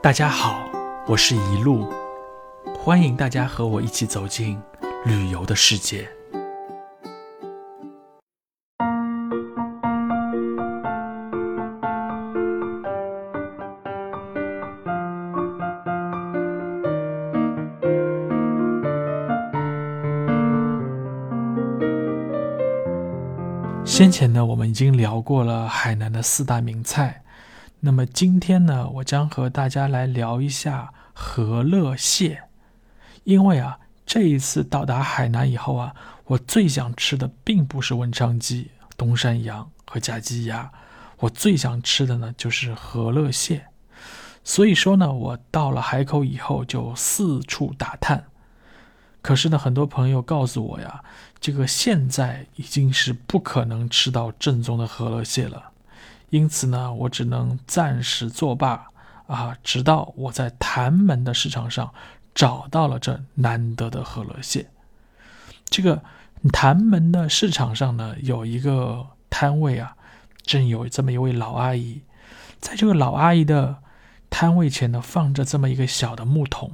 [0.00, 0.70] 大家好，
[1.08, 1.92] 我是一路，
[2.78, 4.56] 欢迎大家和我一起走进
[5.04, 6.08] 旅游的世界。
[23.84, 27.20] 先前呢，我们已经聊过了海南的四大名菜。
[27.80, 32.42] 那么今天呢，我将和大家来聊一下和乐蟹。
[33.24, 35.94] 因为啊，这一次到达海南以后啊，
[36.24, 40.72] 我最想吃的并不是文昌鸡、东山羊和甲鸡鸭，
[41.18, 43.66] 我最想吃的呢就是和乐蟹。
[44.42, 48.24] 所以说呢，我到了海口以后就四处打探。
[49.20, 51.04] 可是呢，很多朋友告诉我呀，
[51.38, 55.70] 这个现在已经是不可能吃到正宗的和乐蟹了，
[56.30, 58.86] 因此呢，我只能暂时作罢
[59.26, 61.92] 啊，直到我在潭门的市场上
[62.34, 64.68] 找到了这难得的和乐蟹。
[65.66, 66.02] 这个
[66.52, 69.96] 潭门的市场上呢，有一个摊位啊，
[70.42, 72.02] 正有这么一位老阿姨，
[72.60, 73.78] 在这个老阿姨的
[74.30, 76.72] 摊位前呢，放着这么一个小的木桶，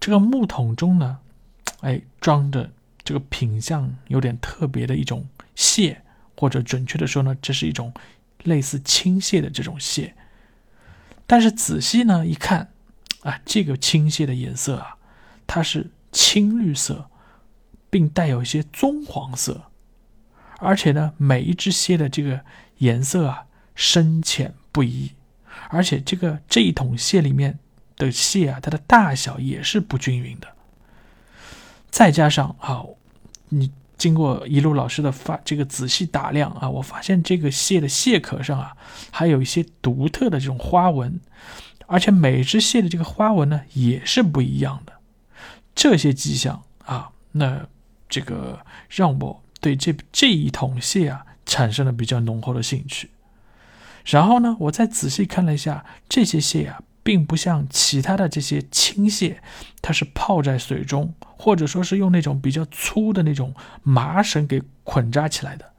[0.00, 1.18] 这个木桶中呢。
[1.80, 2.70] 哎，装着
[3.02, 5.26] 这个品相有点特别的一种
[5.56, 6.00] 蟹，
[6.36, 7.92] 或者准确的说呢，这是一种
[8.44, 10.14] 类似青蟹的这种蟹。
[11.26, 12.72] 但是仔细呢一看，
[13.22, 14.96] 啊，这个青蟹的颜色啊，
[15.46, 17.08] 它是青绿色，
[17.88, 19.70] 并带有一些棕黄色，
[20.58, 22.44] 而且呢，每一只蟹的这个
[22.78, 25.12] 颜色啊深浅不一，
[25.70, 27.58] 而且这个这一桶蟹里面
[27.96, 30.48] 的蟹啊，它的大小也是不均匀的。
[31.90, 32.84] 再加上啊，
[33.48, 33.70] 你
[34.02, 38.76] 经过一路老师的发这个仔细打量啊，我发现这个蟹的蟹壳上啊，
[39.12, 41.20] 还有一些独特的这种花纹，
[41.86, 44.94] 而且每只蟹的这个花纹呢也是不一样的。
[45.72, 47.68] 这些迹象啊，那
[48.08, 48.58] 这个
[48.88, 53.08] 让我对这这一桶蟹啊产生了比较浓厚的兴趣。
[54.04, 56.82] 然后呢，我再仔细看了一下这些蟹啊。
[57.02, 59.42] 并不像其他的这些青蟹，
[59.80, 65.72] 它是泡在水中，或者说是用那种比较粗的那种麻绳给捆扎起来的。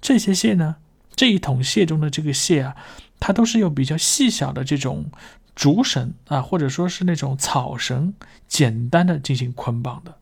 [0.00, 0.76] 这些蟹呢，
[1.14, 2.76] 这一桶蟹中的这个蟹啊，
[3.20, 5.10] 它都是用比较细小的这种
[5.54, 8.14] 竹绳啊，或者说是那种草绳，
[8.48, 10.16] 简单的进行捆绑的。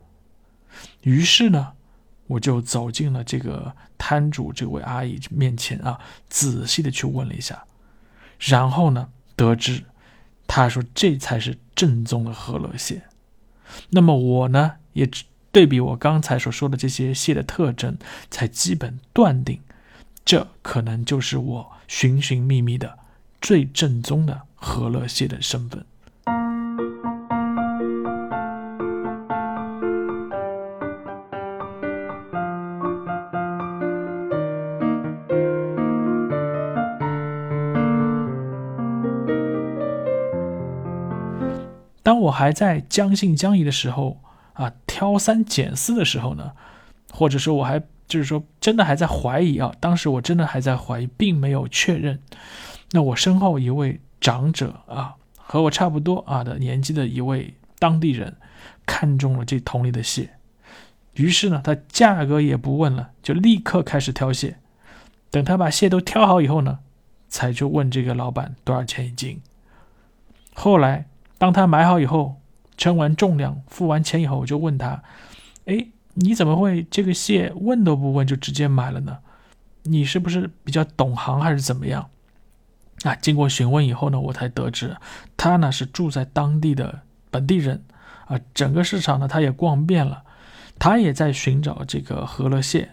[1.03, 1.73] 于是呢，
[2.27, 7.65] 我就走进了这个摊主这位阿姨面前啊，仔细的去问了一下，
[8.39, 9.85] 然后呢，得知。
[10.53, 13.03] 他说：“这才是正宗的和乐蟹。”
[13.91, 15.09] 那么我呢，也
[15.53, 17.97] 对比我刚才所说的这些蟹的特征，
[18.33, 19.61] 才基本断定，
[20.25, 22.99] 这可能就是我寻寻觅觅的
[23.41, 25.87] 最正宗的和乐蟹的身份。
[42.11, 44.21] 当我还在将信将疑的时候
[44.55, 46.51] 啊，挑三拣四的时候呢，
[47.13, 47.79] 或者说我还
[48.09, 52.21] 就是说真的还在怀疑啊，当时我真的还在怀疑，并没有确认。
[52.91, 58.35] 那我身后一位长者啊，和我差不多啊的年纪的一位当地人，
[58.85, 60.31] 看中了这桶里的蟹，
[61.15, 64.57] 于是呢，他价格也不问了，就立刻开始挑蟹。
[65.31, 66.81] 等他把蟹都挑好以后呢，
[67.29, 69.41] 才就问这个老板多少钱一斤。
[70.55, 71.07] 后来。
[71.41, 72.39] 当他买好以后，
[72.77, 75.03] 称完重量、付完钱以后，我就问他
[75.65, 79.17] ：“哎，你怎么会这个蟹问都不问就直接买了呢？
[79.85, 82.11] 你是不是比较懂行还是怎么样？”
[83.05, 84.95] 啊，经过询问以后呢，我才得知
[85.35, 87.83] 他呢是住在当地的本地人，
[88.27, 90.23] 啊，整个市场呢他也逛遍了，
[90.79, 92.91] 他也在寻找这个和乐蟹。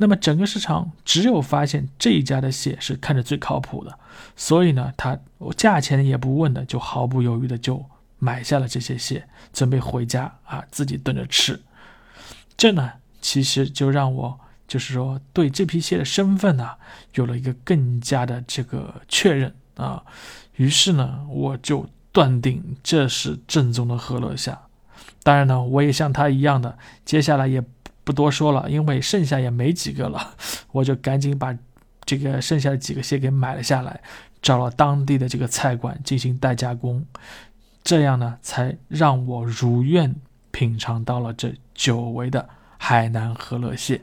[0.00, 3.98] 那么整个市场只有发现这一家的蟹是看着最靠谱的，
[4.36, 5.18] 所以呢，他
[5.56, 7.84] 价钱也不问的，就毫不犹豫的就
[8.20, 11.60] 买下了这些蟹，准备回家啊自己炖着吃。
[12.56, 14.38] 这呢，其实就让我
[14.68, 16.70] 就是说对这批蟹的身份呢
[17.14, 20.04] 有了一个更加的这个确认啊。
[20.54, 24.56] 于是呢，我就断定这是正宗的河乐虾。
[25.24, 27.64] 当然呢，我也像他一样的，接下来也。
[28.08, 30.34] 不多说了，因为剩下也没几个了，
[30.72, 31.54] 我就赶紧把
[32.06, 34.00] 这个剩下的几个蟹给买了下来，
[34.40, 37.04] 找了当地的这个菜馆进行代加工，
[37.84, 40.14] 这样呢，才让我如愿
[40.50, 44.00] 品尝到了这久违的海南和乐蟹。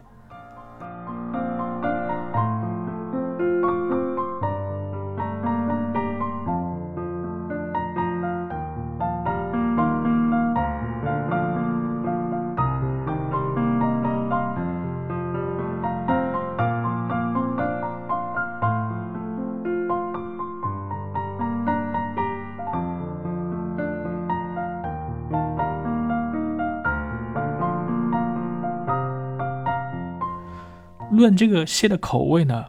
[31.12, 32.66] 论这个蟹的口味呢，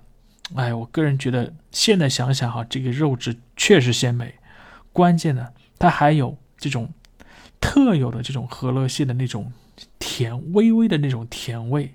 [0.54, 4.34] 哎，我个人觉得现在想想哈，这个肉质确实鲜美，
[4.92, 5.48] 关键呢，
[5.78, 6.92] 它还有这种
[7.60, 9.52] 特有的这种河乐蟹的那种
[9.98, 11.94] 甜，微微的那种甜味。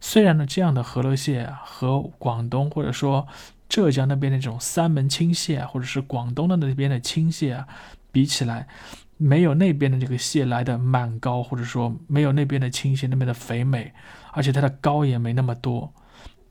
[0.00, 3.26] 虽然呢，这样的河乐蟹啊，和广东或者说
[3.68, 7.66] 浙江那边的这种三门青蟹啊，或者是广东的那边的青蟹啊，
[8.12, 8.68] 比起来，
[9.16, 13.92] 没有那边的这个蟹来的满膏，或者说没有那边的青蟹那边的肥美，
[14.32, 15.92] 而且它的膏也没那么多。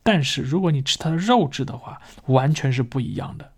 [0.01, 3.51] 但是如果你吃它的肉质的话，完全是不一样的。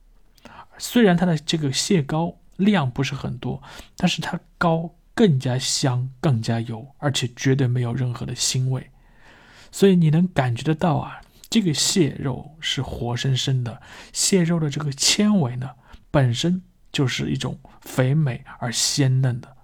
[0.77, 3.61] 虽然它的这个蟹膏量不是很多，
[3.95, 8.91] 但是它膏更加香，更加油，而且绝对没有任何的腥味。
[9.71, 13.81] 所以你能感觉得到啊，这个蟹肉是活生生的，
[14.13, 15.71] 蟹肉的这个纤维呢，
[16.11, 16.61] 本身
[16.95, 19.57] 就是一种肥美而鲜嫩的。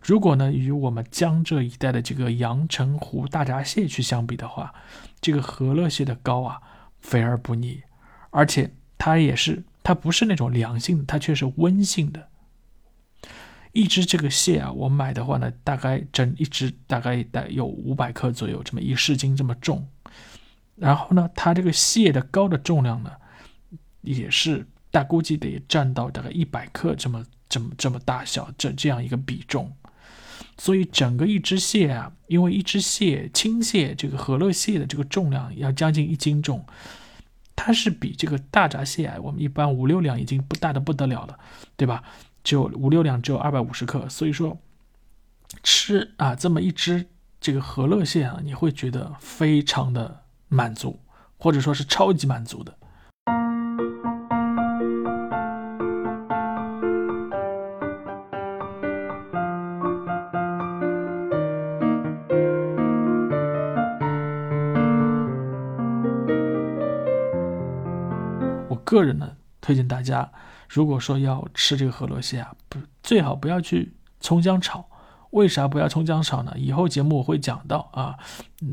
[0.00, 4.72] 如果呢与我们江浙一带的这个阳澄湖大闸蟹去相比的话，
[5.20, 6.62] 这个和乐蟹的膏啊
[7.00, 7.82] 肥而不腻，
[8.30, 12.28] 而且它也是它不是那种凉性的，它却是温性的。
[13.72, 19.86] 一只这个蟹啊，我买的话呢，大概整一只大概得有五百克左右，这么一市斤这么重。
[20.76, 23.10] 然后呢，它这个蟹的膏的重量呢，
[24.00, 29.72] 也是大估计得占到大概一百克这么这么这么大小这这样一个比重。
[30.56, 36.64] 所以整个一只蟹啊，因为一只蟹青蟹这个和乐蟹的这个重量要将近一斤重，
[37.56, 41.36] 它是比这个大闸蟹啊，我们一般五六两已经不大的不得了了，
[41.76, 42.04] 对吧？
[42.44, 44.56] 就五六两只有二百五十克，所以说
[45.64, 47.04] 吃啊这么一只
[47.40, 51.00] 这个和乐蟹啊，你会觉得非常的满足，
[51.36, 52.78] 或者说是超级满足的。
[68.94, 70.30] 个人呢，推荐大家，
[70.68, 74.88] 如果说要吃这个河螺蟹啊，不最好不要去葱姜炒。
[75.30, 76.54] 为啥不要葱姜炒呢？
[76.56, 78.14] 以后节目我会讲到啊。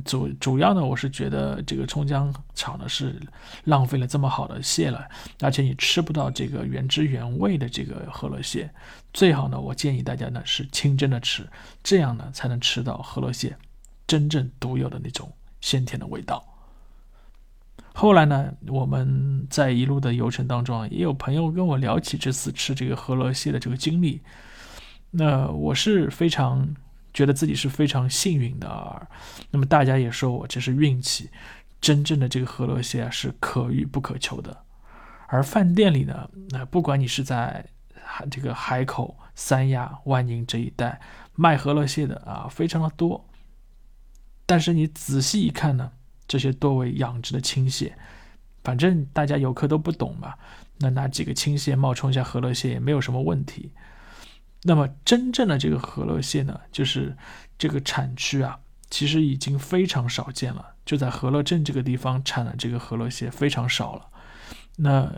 [0.06, 3.19] 主主要呢，我是觉得这个葱姜炒呢是
[3.63, 5.03] 浪费了这么好的蟹了，
[5.39, 8.71] 而且你吃不到这个原汁原味的这个河螺蟹。
[9.12, 11.50] 最好呢，我建议大家呢是清蒸的吃，
[11.81, 13.57] 这样呢才能吃到河螺蟹
[14.06, 16.45] 真正独有的那种鲜甜的味道。
[17.93, 24.21] 后来呢，我们在一路的游程当中啊，也有朋友跟我聊起这次吃这个河螺蟹的这个经历。
[25.11, 26.73] 那我是非常
[27.13, 29.05] 觉得自己是非常幸运的啊。
[29.49, 31.29] 那么大家也说我这是运气，
[31.81, 34.57] 真正的这个河螺蟹啊是可遇不可求的。
[35.27, 37.65] 而饭店里呢，那不管你是在
[38.29, 40.99] 这个海口、三亚、万宁这一带
[41.35, 43.25] 卖河螺蟹的啊，非常的多。
[44.45, 45.91] 但是你仔细一看呢？
[46.31, 47.94] 这些多为养殖的青蟹，
[48.63, 50.33] 反正大家游客都不懂嘛，
[50.78, 53.70] 那拿几个青蟹冒充一下河乐蟹也没有什么问题。
[54.63, 57.17] 那么真正的这个河乐蟹呢，就是
[57.58, 58.58] 这个产区啊，
[58.89, 64.08] 其实已经非常少见了，就在河乐镇这个地方产的这个河乐蟹非常少了。
[64.77, 65.12] 那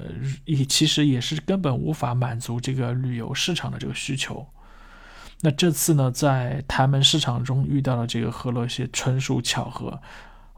[0.46, 4.48] 也其实也是根本无法满足这个旅游市场的这个需求。
[5.42, 10.02] 那这次呢，在台门市场中遇到了这个河乐蟹，纯属巧合。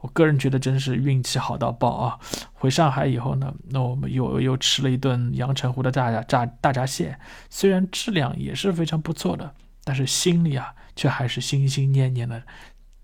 [0.06, 2.16] 我个人觉得真是运气好到爆啊！
[2.52, 7.18] 回上海以后呢，那我们又又吃了一顿阳澄湖的大闸大大闸蟹，
[7.50, 12.40] 虽然质量也是非常不错的，但是心里啊却还是心心念念的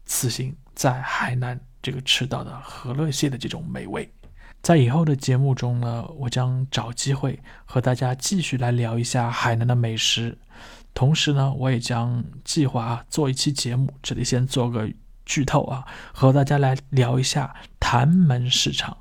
[0.06, 4.08] 此行在海南这个吃到的和乐蟹的这种美味。
[4.62, 10.38] 在以后的节目中呢，我将找机会和大家继续来聊一下海南的美食，
[10.94, 14.88] 同时呢，我也将计划做一期节目，这里先做个。
[15.32, 18.94] 剧透啊，和大家来聊一下潭门市场，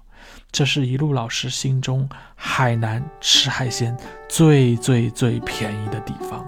[0.50, 2.08] 这是一路老师心中
[2.38, 3.98] 海南吃海鲜
[4.30, 6.48] 最最最便宜的地方。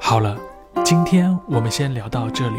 [0.00, 0.38] 好了，
[0.82, 2.56] 今天我们先聊到这里。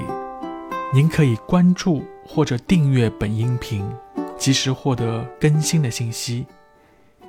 [0.93, 3.91] 您可以关注或者订阅本音频，
[4.37, 6.45] 及时获得更新的信息。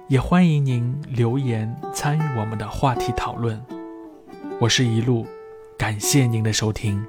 [0.07, 3.59] 也欢迎您留言参与我们的话题讨论。
[4.61, 5.27] 我是一路，
[5.77, 7.05] 感谢您的收听。